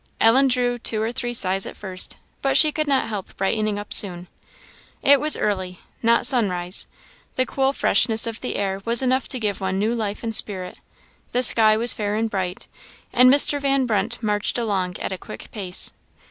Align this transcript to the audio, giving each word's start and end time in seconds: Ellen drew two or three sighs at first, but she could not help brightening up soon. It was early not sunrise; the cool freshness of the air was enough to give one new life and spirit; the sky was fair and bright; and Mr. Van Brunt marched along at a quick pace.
Ellen 0.19 0.47
drew 0.47 0.79
two 0.79 0.99
or 0.99 1.11
three 1.11 1.31
sighs 1.31 1.67
at 1.67 1.77
first, 1.77 2.17
but 2.41 2.57
she 2.57 2.71
could 2.71 2.87
not 2.87 3.07
help 3.07 3.37
brightening 3.37 3.77
up 3.77 3.93
soon. 3.93 4.27
It 5.03 5.19
was 5.21 5.37
early 5.37 5.79
not 6.01 6.25
sunrise; 6.25 6.87
the 7.35 7.45
cool 7.45 7.71
freshness 7.71 8.25
of 8.25 8.41
the 8.41 8.55
air 8.55 8.81
was 8.83 9.03
enough 9.03 9.27
to 9.27 9.39
give 9.39 9.61
one 9.61 9.77
new 9.77 9.93
life 9.93 10.23
and 10.23 10.33
spirit; 10.33 10.79
the 11.33 11.43
sky 11.43 11.77
was 11.77 11.93
fair 11.93 12.15
and 12.15 12.31
bright; 12.31 12.67
and 13.13 13.31
Mr. 13.31 13.61
Van 13.61 13.85
Brunt 13.85 14.23
marched 14.23 14.57
along 14.57 14.97
at 14.97 15.11
a 15.11 15.19
quick 15.19 15.51
pace. 15.51 15.91